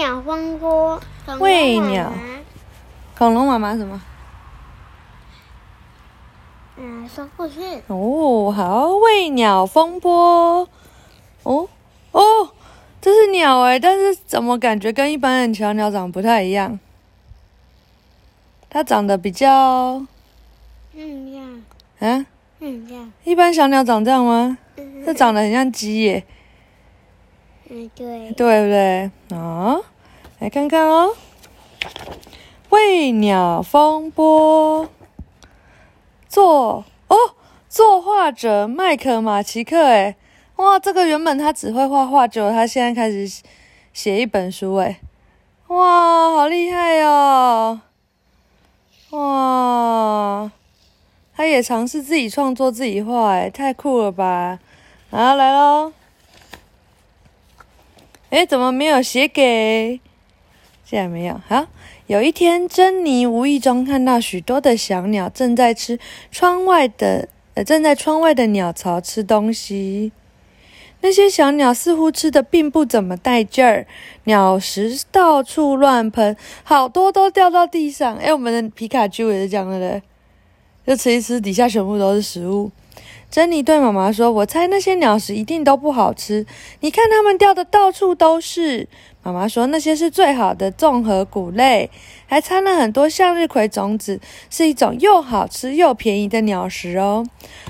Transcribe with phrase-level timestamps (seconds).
[0.00, 0.98] 鸟风波，
[1.40, 2.10] 喂鸟
[3.18, 4.00] 恐龙妈妈什么？
[6.78, 7.60] 嗯，说故事。
[7.88, 10.66] 哦，好，喂鸟风波。
[11.42, 11.68] 哦
[12.12, 12.22] 哦，
[12.98, 16.80] 这是鸟哎，但是怎么感觉跟一般的小鸟长不太一样？
[18.70, 20.02] 它长得比较
[20.94, 21.62] 嗯
[23.24, 24.56] 一般小鸟长这样吗？
[24.78, 26.24] 嗯这长得很像鸡耶，
[27.72, 29.10] 嗯对，对不对？
[29.38, 29.78] 啊、
[30.40, 31.14] 来看看哦，
[32.70, 34.88] 喂鸟风波，
[36.28, 37.16] 作哦，
[37.68, 40.16] 作画者麦克马奇克，哎，
[40.56, 43.40] 哇，这个原本他只会画画，结果他现在开始
[43.92, 44.98] 写一本书，哎，
[45.68, 47.80] 哇，好厉害哦，
[49.10, 50.50] 哇，
[51.36, 54.58] 他也尝试自己创作自己画，哎，太酷了吧！
[55.12, 55.92] 啊，来喽。
[58.30, 60.00] 诶，怎么没有写给？
[60.84, 61.40] 现在没有。
[61.48, 61.66] 好，
[62.06, 65.98] 有一天，珍妮无意中看到许多的小鸟正在吃
[66.30, 70.12] 窗外的呃，正在窗外的鸟巢吃东西。
[71.00, 73.86] 那些小鸟似乎吃的并不怎么带劲儿，
[74.24, 78.16] 鸟食到处乱喷，好多都掉到地上。
[78.18, 80.02] 诶，我们的皮卡丘也是这样的嘞，
[80.86, 82.70] 就吃一吃，底下全部都是食物。
[83.30, 86.44] 珍妮对妈妈说：“我猜那些鸟食一定都不好吃，
[86.80, 88.88] 你看它们掉的到处都是。”
[89.22, 91.90] 妈妈说：“那些是最好的综合谷类，
[92.26, 94.20] 还掺了很多向日葵种子，
[94.50, 97.24] 是一种又好吃又便宜的鸟食哦。”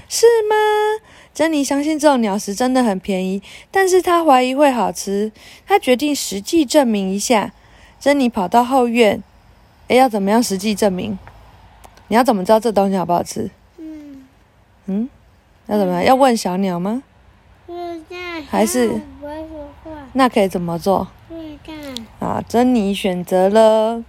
[0.08, 0.56] 是吗？
[1.34, 5.30] 珍妮相信这种鸟食真的很便宜，但是她怀疑会好吃。
[5.66, 7.52] 她决定实际证明一下。
[7.98, 9.22] 珍妮跑到后院，
[9.88, 11.18] 诶，要怎么样实际证明？
[12.08, 13.50] 你要怎么知道这东西好不好吃？
[13.76, 14.26] 嗯，
[14.86, 15.08] 嗯，
[15.70, 16.04] 要怎么样？
[16.04, 17.04] 要问小鸟吗？
[17.68, 18.02] 就是。
[18.50, 21.06] 还是不会说话，那可以怎么做？
[22.18, 24.02] 啊，珍妮选择了，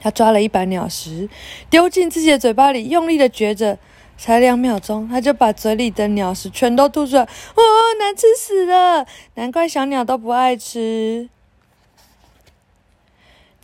[0.00, 1.28] 她抓了一把鸟食，
[1.68, 3.78] 丢进自己的嘴巴里，用力的嚼着。
[4.18, 7.22] 才两秒钟，她就把嘴里的鸟食全都吐出来。
[7.22, 7.62] 哦，
[7.98, 9.04] 难吃死了！
[9.34, 11.28] 难怪小鸟都不爱吃。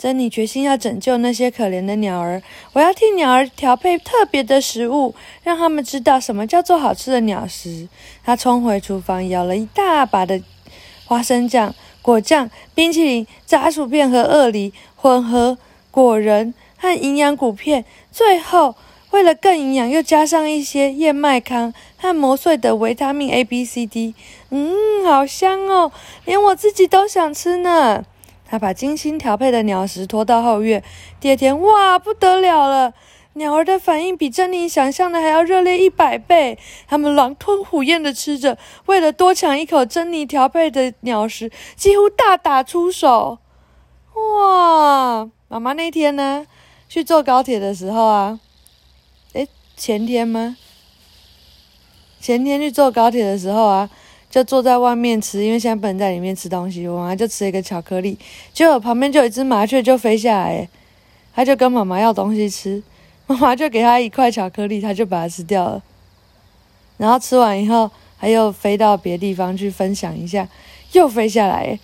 [0.02, 2.42] 珍妮决心要拯救那些可怜的鸟儿。
[2.72, 5.14] 我要替鸟儿调配特别的食物，
[5.44, 7.88] 让它们知道什么叫做好吃的鸟食。
[8.24, 10.42] 她冲回厨房，舀了一大把的
[11.04, 15.56] 花生酱、果酱、冰淇淋、炸薯片和鳄梨混合
[15.92, 18.74] 果仁和营养谷片，最后
[19.12, 24.16] 为了更营养，又加上一些燕麦糠和磨碎的维他命 A、B、C、D。
[24.50, 25.92] 嗯，好香哦，
[26.24, 28.04] 连我自己都想吃呢。
[28.52, 30.84] 他把精心调配的鸟食拖到后院。
[31.18, 32.92] 第二天，哇，不得了了！
[33.32, 36.58] 鸟儿的反应比珍妮想象的还要热烈一百倍。
[36.86, 43.38] 他们狼吞虎咽地吃着，为了多抢一口珍妮调配的鸟食，几乎大打出手。
[44.14, 45.30] 哇！
[45.48, 46.46] 妈妈那天呢，
[46.90, 48.38] 去坐高铁的时候啊，
[49.32, 49.48] 诶，
[49.78, 50.58] 前天吗？
[52.20, 53.88] 前天去坐高铁的时候啊，
[54.32, 58.18] 就坐在外面吃，因为现在不能在里面吃东西，我妈妈就吃一个巧克力，
[58.54, 60.66] 结果旁边就有一只麻雀就飞下来，
[61.34, 62.82] 它就跟妈妈要东西吃，
[63.26, 65.82] 妈妈就给它一块巧克力，它就把它吃掉了。
[66.96, 70.48] 然后吃完以后，它又飞到别地方去分享一下，
[70.92, 71.78] 又飞下来，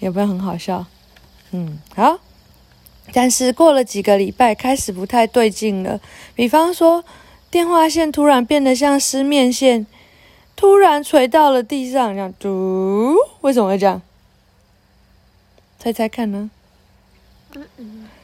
[0.00, 0.84] 有没有很好笑？
[1.52, 2.18] 嗯，好。
[3.12, 6.00] 但是过了几个礼拜，开始不太对劲了。
[6.34, 7.04] 比方说，
[7.48, 9.86] 电话线突然变得像湿面线，
[10.56, 14.00] 突然垂到了地上，这样嘟，为什么会这样？
[15.78, 16.50] 猜猜看呢？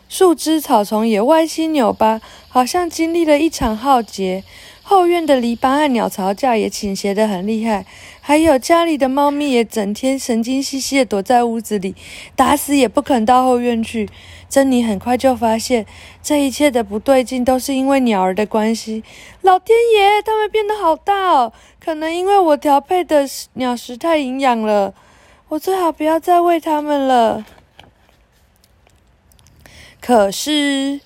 [0.08, 4.42] 树枝、草丛也歪七扭八，好像经历了一场浩劫。
[4.90, 7.86] 后院的篱笆和鸟巢架也倾斜得很厉害，
[8.20, 11.94] 还有家里的猫咪也整天神经兮兮的躲在屋子里，
[12.34, 14.08] 打死也不肯到后院去。
[14.48, 15.86] 珍妮很快就发现，
[16.20, 19.04] 这一切的不对劲都是因为鸟儿的关系。
[19.42, 21.52] 老天爷，它们变得好大哦！
[21.78, 24.92] 可能因为我调配的鸟食太营养了，
[25.50, 27.46] 我最好不要再喂它们了。
[30.00, 31.00] 可是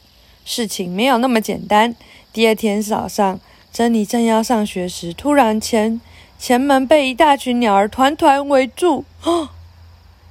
[0.46, 1.94] 事情没有那么简单。
[2.32, 3.38] 第二天早上，
[3.74, 6.00] 珍妮正要上学时，突然前
[6.38, 9.04] 前门被一大群鸟儿团团围住。
[9.24, 9.48] 哦，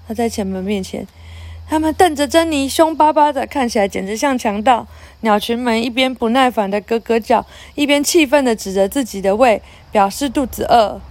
[0.07, 1.05] 她在前门面前，
[1.67, 4.87] 他们瞪着珍妮，凶巴巴的，看起来简直像强盗。
[5.19, 7.45] 鸟群们一边不耐烦的咯咯叫，
[7.75, 9.61] 一边气愤的指着自己的胃，
[9.91, 11.01] 表示肚子饿。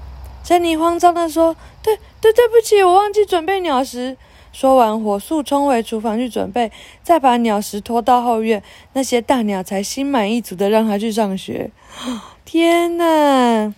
[0.42, 1.54] 珍妮慌张的说
[1.84, 4.16] ：“对对，对不起，我忘记准备鸟食。”
[4.52, 6.70] 说完，火速冲回厨房去准备，
[7.02, 8.62] 再把鸟食拖到后院。
[8.92, 11.70] 那些大鸟才心满意足的让他去上学。
[12.44, 13.74] 天哪！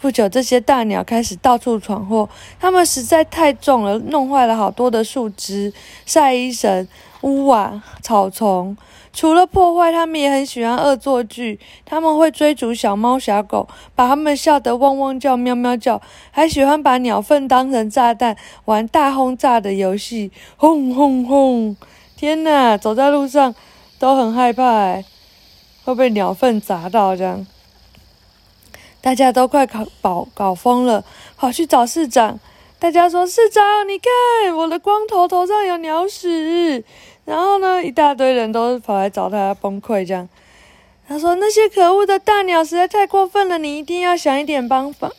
[0.00, 2.28] 不久，这些大鸟开始到处闯祸，
[2.60, 5.72] 它们实在太重了，弄坏了好多的树枝、
[6.06, 6.86] 晒衣绳、
[7.22, 8.76] 屋瓦、草丛。
[9.18, 11.58] 除了破坏，他们也很喜欢恶作剧。
[11.84, 13.66] 他们会追逐小猫小狗，
[13.96, 16.00] 把它们笑得汪汪叫、喵喵叫，
[16.30, 18.36] 还喜欢把鸟粪当成炸弹，
[18.66, 21.76] 玩大轰炸的游戏，轰轰轰！
[22.14, 23.52] 天哪，走在路上
[23.98, 25.04] 都很害怕，哎，
[25.82, 27.44] 会被鸟粪砸到这样。
[29.00, 31.02] 大家都快搞搞搞疯了，
[31.36, 32.38] 跑去找市长。
[32.80, 36.84] 大家说：“市长，你看我的光头头上有鸟屎。”
[37.26, 40.06] 然后呢，一大堆人都跑来找他崩溃。
[40.06, 40.28] 这样，
[41.08, 45.10] 他说：“那些可恶的大鸟实在太过分了，你一定要想一点方法。”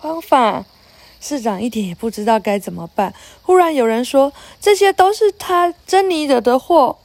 [0.00, 0.64] 方法。
[1.20, 3.12] 市长一点也不知道该怎么办。
[3.42, 6.96] 忽然有人说：“这些都是他珍妮惹的祸，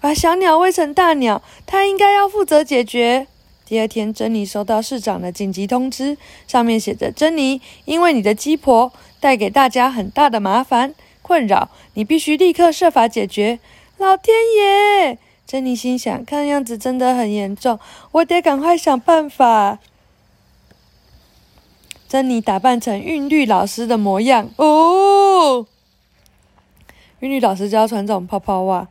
[0.00, 3.26] 把小鸟喂成大鸟，他应该要负责解决。”
[3.68, 6.16] 第二天，珍妮收到市长的紧急通知，
[6.46, 13.58] 上面写着：“珍妮，因为你的鸡婆带给大家很大的麻烦困扰，你必须立刻设法解决。”
[13.98, 15.18] 老天爷！
[15.46, 17.78] 珍妮心想，看样子真的很严重，
[18.12, 19.78] 我得赶快想办法。
[22.08, 25.66] 珍妮打扮成韵律老师的模样哦，
[27.20, 28.88] 韵律老师就要穿这种泡泡袜。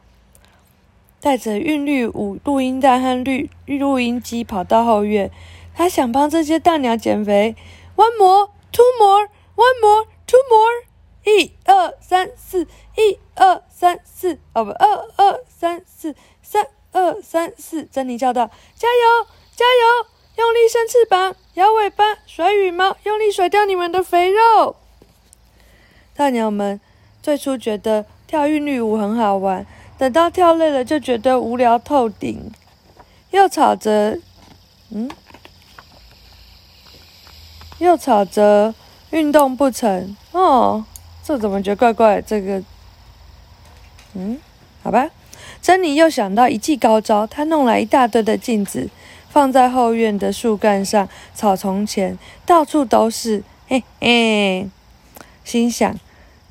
[1.19, 5.31] 带着韵律舞录音带和录录音机跑到后院，
[5.73, 7.55] 他想帮这些大鸟减肥。
[7.95, 10.87] One more, two more, one more, two more。
[11.25, 17.83] 一二三四，一二三四，哦不，二二三四，三二三四。
[17.83, 20.07] 珍妮叫道：“加油，加油！
[20.37, 24.77] 用力伸翅膀，摇尾巴，甩羽毛，用力甩掉你们的肥肉。”
[26.15, 26.79] 大鸟们
[27.21, 29.65] 最初觉得跳韵律舞很好玩。
[29.97, 32.51] 等到跳累了，就觉得无聊透顶，
[33.31, 34.19] 又吵着，
[34.91, 35.09] 嗯，
[37.79, 38.73] 又吵着
[39.09, 40.15] 运动不成。
[40.31, 40.85] 哦，
[41.23, 42.21] 这怎么觉得怪怪？
[42.21, 42.61] 这个，
[44.13, 44.39] 嗯，
[44.83, 45.09] 好吧。
[45.61, 48.89] 珍妮又想到一计高招，她弄来一大堆的镜子，
[49.29, 53.43] 放在后院的树干上、草丛前，到处都是。
[53.67, 54.69] 嘿嘿，
[55.43, 55.99] 心想。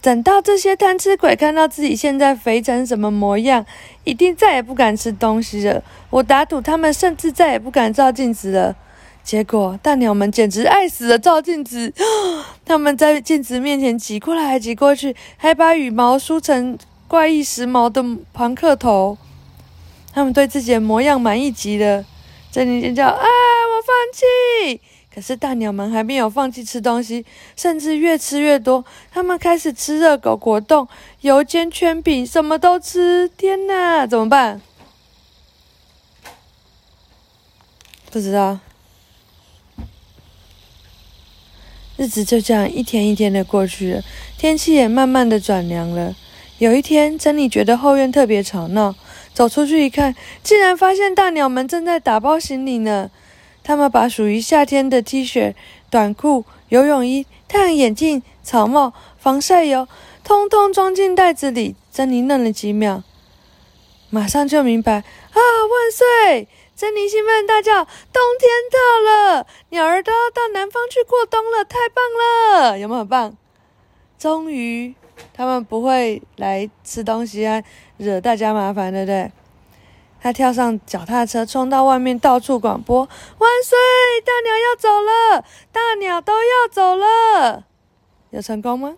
[0.06, 3.66] 等到这些贪吃鬼看到自己现在肥成什么模样，
[4.04, 5.82] 一定再也不敢吃东西了。
[6.10, 8.76] 我打赌他们甚至再也不敢照镜子了。
[9.24, 11.92] 结果大鸟们简直爱死了照镜子，
[12.64, 18.00] 他们在镜子面前挤过来挤过去，还把羽毛梳成怪异时髦的
[18.32, 19.18] 朋克头。
[20.14, 22.04] 他们对自己的模样满意极了。
[22.52, 24.80] 珍妮尖叫：“啊，我放弃！”
[25.16, 27.24] 可是大鸟们还没有放弃吃东西，
[27.56, 28.84] 甚至越吃越多。
[29.10, 30.86] 他们开始吃热狗、果冻、
[31.22, 33.26] 油煎圈饼，什么都吃。
[33.34, 34.60] 天哪，怎么办？
[38.10, 38.58] 不知道。
[41.96, 44.02] 日子就这样一天一天的过去了，
[44.36, 46.14] 天气也慢慢的转凉了。
[46.58, 48.94] 有一天，珍妮觉得后院特别吵闹，
[49.32, 53.10] 走出去一看，竟然发现大鸟们正在打包行李呢。
[53.66, 55.52] 他们把属于夏天的 T 恤、
[55.90, 59.88] 短裤、游泳衣、太阳眼镜、草帽、防晒油，
[60.22, 61.74] 通通装进袋子里。
[61.90, 63.02] 珍妮愣了几秒，
[64.08, 65.02] 马上就明白：啊，
[65.34, 66.46] 万岁！
[66.76, 67.84] 珍妮兴奋大叫
[68.14, 72.78] ：“冬天到了，鸟儿都要到南方去过冬了，太棒了！
[72.78, 73.36] 有没有很棒？
[74.16, 74.94] 终于，
[75.34, 77.60] 他们不会来吃东西啊，
[77.96, 79.32] 惹大家麻烦，对不对？”
[80.26, 82.98] 他跳上脚踏车，冲到外面，到处广播
[83.38, 83.76] ：“万岁！
[84.24, 87.62] 大鸟要走了，大鸟都要走了。”
[88.30, 88.96] 有成功吗？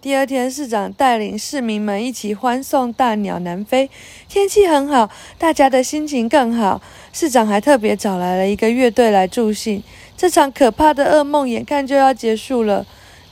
[0.00, 3.88] 第二天，市长带领市民们一起欢送大鸟南飞。
[4.28, 5.08] 天气很好，
[5.38, 6.82] 大家的心情更好。
[7.12, 9.80] 市长还特别找来了一个乐队来助兴。
[10.16, 12.84] 这场可怕的噩梦眼看就要结束了，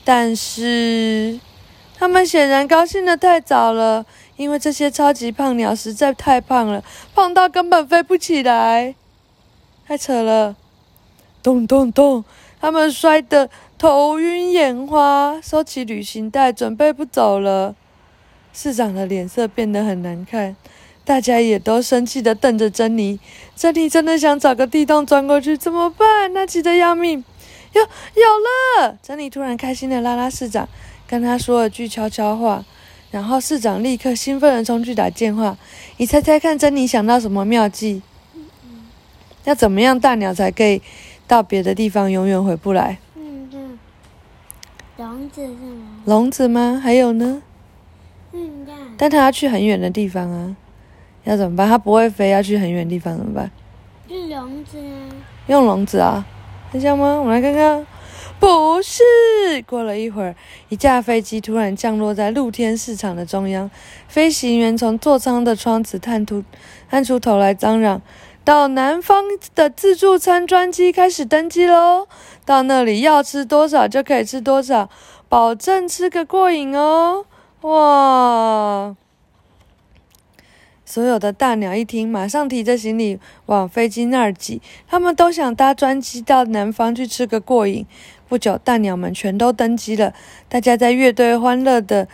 [0.04, 1.40] 但是
[1.98, 4.06] 他们显然高兴的太早了。
[4.38, 8.94] 因为这些超级胖鸟实在太胖了，胖到根本飞不起来，
[9.84, 10.54] 太扯了！
[11.42, 12.24] 咚咚咚，
[12.60, 17.74] 他们摔得头晕眼花，收起旅行袋，准备不走了。
[18.52, 20.54] 市长的脸色变得很难看，
[21.04, 23.18] 大家也都生气的瞪着珍妮。
[23.56, 26.32] 珍妮真的想找个地洞钻过去，怎么办？
[26.32, 27.24] 那急得要命。
[27.72, 28.96] 有有了！
[29.02, 30.68] 珍妮突然开心的拉拉市长，
[31.08, 32.64] 跟他说了句悄悄话。
[33.10, 35.56] 然后市长立刻兴奋地冲去打电话。
[35.96, 38.02] 你猜猜看，珍妮想到什么妙计？
[39.44, 40.82] 要怎么样大鸟才可以
[41.26, 42.98] 到别的地方永远回不来？
[43.16, 43.78] 嗯，
[44.98, 45.86] 笼子是吗？
[46.04, 46.80] 笼子吗？
[46.82, 47.42] 还有呢？
[48.32, 48.66] 嗯，
[48.98, 50.54] 但它要去很远的地方啊，
[51.24, 51.66] 要怎么办？
[51.66, 53.50] 它不会飞，要去很远地方怎么办？
[54.06, 55.08] 是笼笼子啊？
[55.46, 56.26] 用笼子啊？
[56.72, 57.18] 是这样吗？
[57.18, 57.86] 我们来看看。
[58.38, 59.02] 不是。
[59.66, 60.34] 过了一会儿，
[60.68, 63.70] 一架飞机突然降落在露天市场的中央。
[64.06, 66.44] 飞行员从座舱的窗子探出
[66.88, 68.00] 探出头来，嚷嚷
[68.44, 72.06] ：“到南方的自助餐专机开始登机喽！
[72.44, 74.88] 到那里要吃多少就可以吃多少，
[75.28, 77.24] 保证吃个过瘾哦！”
[77.62, 78.96] 哇！
[80.84, 84.62] 所有的大鸟一听，马上提着行李往飞机那儿挤。
[84.86, 87.84] 他们都想搭专机到南方去吃个过瘾。
[88.28, 90.12] 不久，大鸟们全都登机了。
[90.48, 92.06] 大家在乐队欢乐的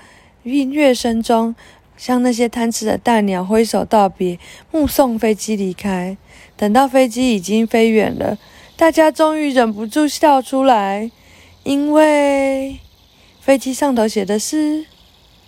[0.44, 1.54] 音乐声中，
[1.96, 4.38] 向那些贪吃的大鸟挥手道别，
[4.70, 6.16] 目送飞机离开。
[6.56, 8.38] 等到飞机已经飞远了，
[8.76, 11.10] 大家终于忍不住笑出来，
[11.64, 12.78] 因为
[13.40, 14.86] 飞机上头写的是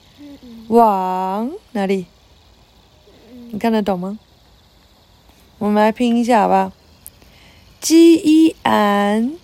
[0.66, 2.06] “往哪里”。
[3.52, 4.18] 你看得懂吗？
[5.58, 6.72] 我们来拼一下，好不好
[7.80, 9.38] ？G E N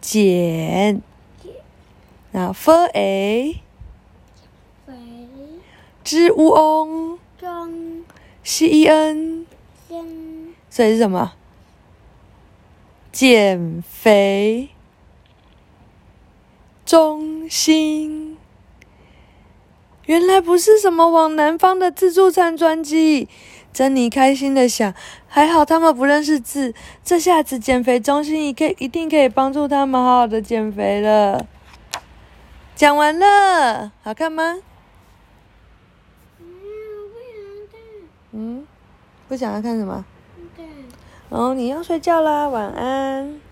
[0.00, 1.02] 减，
[2.32, 3.60] 然后 F A
[4.86, 4.94] 肥
[6.04, 8.04] Z U O 中
[8.42, 9.46] C E N，
[9.88, 10.06] 先
[10.70, 11.32] 所以是什么？
[13.12, 14.70] 减肥
[16.84, 18.29] 中心。
[20.10, 23.28] 原来不是什么往南方的自助餐专机，
[23.72, 24.92] 珍妮开心的想。
[25.28, 26.74] 还好他们不认识字，
[27.04, 31.46] 这下子减肥中心一可以一定可以帮助他们好好的减肥了。
[32.74, 34.58] 讲完了，好看吗？
[36.40, 37.80] 嗯，我不想看，
[38.32, 38.66] 嗯，
[39.28, 40.04] 不想要看什么？
[40.56, 40.66] 看。
[41.28, 43.40] 哦，你要睡觉啦，晚安。